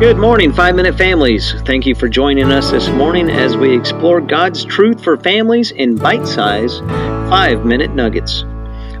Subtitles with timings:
[0.00, 1.54] Good morning, Five Minute Families.
[1.62, 5.94] Thank you for joining us this morning as we explore God's truth for families in
[5.94, 8.42] bite sized five minute nuggets.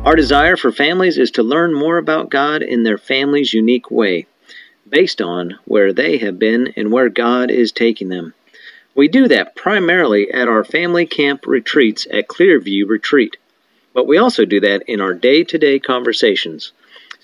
[0.04, 4.26] Our desire for families is to learn more about God in their family's unique way,
[4.88, 8.32] based on where they have been and where God is taking them.
[8.94, 13.36] We do that primarily at our family camp retreats at Clearview Retreat,
[13.94, 16.70] but we also do that in our day to day conversations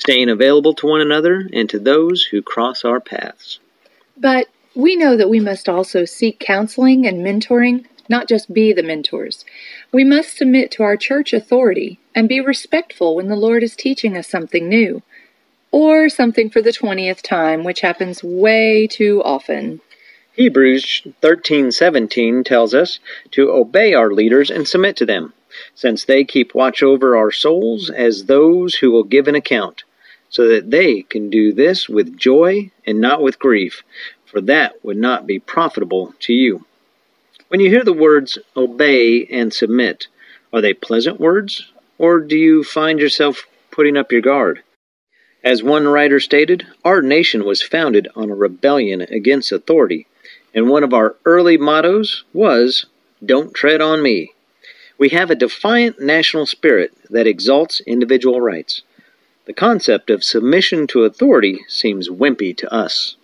[0.00, 3.60] staying available to one another and to those who cross our paths.
[4.16, 8.82] But we know that we must also seek counseling and mentoring, not just be the
[8.82, 9.44] mentors.
[9.92, 14.16] We must submit to our church authority and be respectful when the Lord is teaching
[14.16, 15.02] us something new,
[15.70, 19.80] or something for the 20th time, which happens way too often.
[20.32, 23.00] Hebrews 13:17 tells us
[23.32, 25.34] to obey our leaders and submit to them,
[25.74, 29.84] since they keep watch over our souls as those who will give an account
[30.30, 33.82] so that they can do this with joy and not with grief,
[34.24, 36.64] for that would not be profitable to you.
[37.48, 40.06] When you hear the words obey and submit,
[40.52, 44.62] are they pleasant words, or do you find yourself putting up your guard?
[45.42, 50.06] As one writer stated, our nation was founded on a rebellion against authority,
[50.54, 52.86] and one of our early mottos was,
[53.24, 54.32] Don't tread on me.
[54.98, 58.82] We have a defiant national spirit that exalts individual rights.
[59.50, 63.16] The concept of submission to authority seems wimpy to us.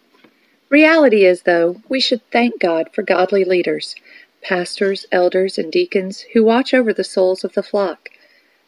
[0.68, 3.94] Reality is, though, we should thank God for godly leaders,
[4.42, 8.08] pastors, elders, and deacons who watch over the souls of the flock.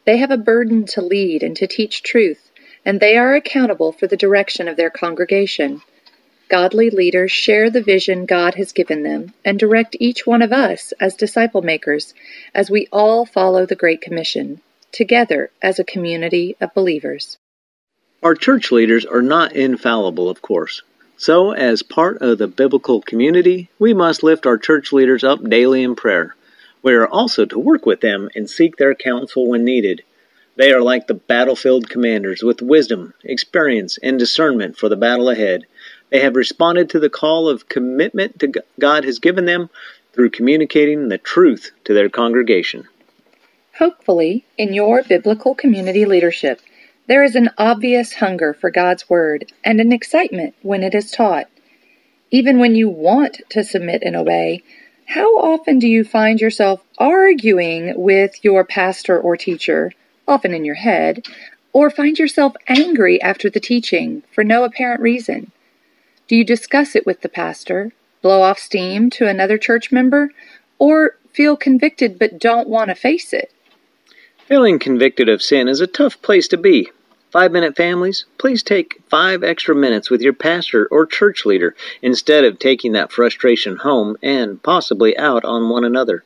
[0.05, 2.53] They have a burden to lead and to teach truth,
[2.85, 5.83] and they are accountable for the direction of their congregation.
[6.49, 10.93] Godly leaders share the vision God has given them and direct each one of us
[11.01, 12.15] as disciple makers
[12.55, 14.61] as we all follow the Great Commission,
[14.93, 17.37] together as a community of believers.
[18.21, 20.83] Our church leaders are not infallible, of course.
[21.17, 25.85] So, as part of the biblical community, we must lift our church leaders up daily
[25.85, 26.35] in prayer.
[26.83, 30.03] We are also to work with them and seek their counsel when needed.
[30.57, 35.67] They are like the battlefield commanders with wisdom, experience, and discernment for the battle ahead.
[36.11, 39.71] They have responded to the call of commitment to God has given them
[40.13, 42.89] through communicating the truth to their congregation.
[43.79, 46.61] Hopefully, in your biblical community leadership,
[47.09, 51.49] there is an obvious hunger for God's Word and an excitement when it is taught.
[52.31, 54.63] Even when you want to submit and obey,
[55.07, 59.93] how often do you find yourself arguing with your pastor or teacher,
[60.29, 61.27] often in your head,
[61.73, 65.51] or find yourself angry after the teaching for no apparent reason?
[66.29, 70.31] Do you discuss it with the pastor, blow off steam to another church member,
[70.79, 73.51] or feel convicted but don't want to face it?
[74.45, 76.91] Feeling convicted of sin is a tough place to be.
[77.31, 82.45] Five minute families, please take five extra minutes with your pastor or church leader instead
[82.45, 86.25] of taking that frustration home and possibly out on one another.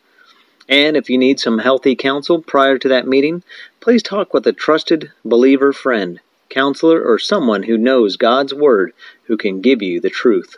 [0.68, 3.42] And if you need some healthy counsel prior to that meeting,
[3.80, 8.92] please talk with a trusted believer friend, counselor, or someone who knows God's Word
[9.24, 10.56] who can give you the truth.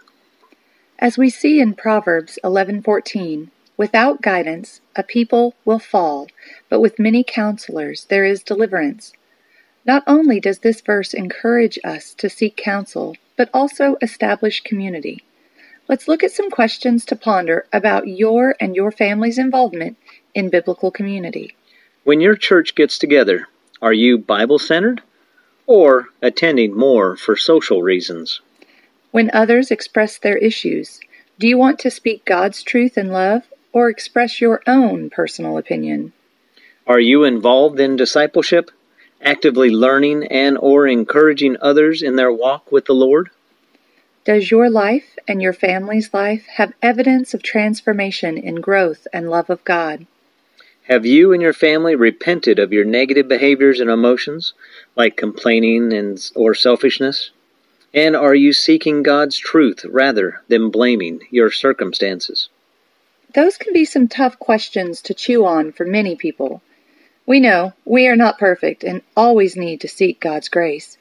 [0.99, 6.29] As we see in Proverbs 11:14, without guidance a people will fall,
[6.69, 9.15] but with many counselors there is deliverance.
[9.87, 15.23] Not only does this verse encourage us to seek counsel, but also establish community.
[15.89, 19.99] Let's look at some questions to ponder about your and your family's involvement
[20.35, 21.55] in biblical community.
[22.05, 23.49] When your church gets together,
[23.83, 25.03] are you Bible centered
[25.67, 28.41] or attending more for social reasons?
[29.11, 31.01] When others express their issues,
[31.39, 33.43] do you want to speak God's truth and love
[33.73, 36.15] or express your own personal opinion?
[36.87, 38.71] Are you involved in discipleship
[39.25, 43.31] actively learning and or encouraging others in their walk with the Lord?
[44.25, 49.51] Does your life and your family's life have evidence of transformation in growth and love
[49.51, 50.07] of God?
[50.85, 54.53] Have you and your family repented of your negative behaviors and emotions,
[54.97, 57.31] like complaining and or selfishness?
[57.95, 62.49] And are you seeking God's truth rather than blaming your circumstances?
[63.35, 66.63] Those can be some tough questions to chew on for many people.
[67.27, 70.99] We know we are not perfect and always need to seek God's grace.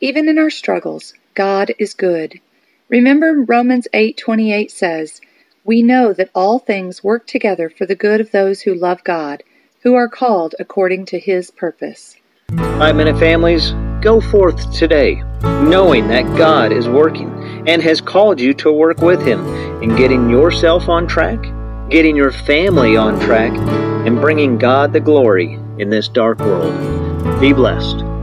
[0.00, 2.40] Even in our struggles, God is good.
[2.88, 5.20] Remember Romans 8:28 says,
[5.64, 9.44] "We know that all things work together for the good of those who love God,
[9.82, 12.16] who are called according to his purpose."
[12.50, 15.22] 5-minute families, go forth today,
[15.62, 17.30] knowing that God is working
[17.68, 19.46] and has called you to work with him
[19.80, 21.46] in getting yourself on track,
[21.90, 23.52] getting your family on track,
[24.04, 27.40] and bringing God the glory in this dark world.
[27.40, 28.13] Be blessed.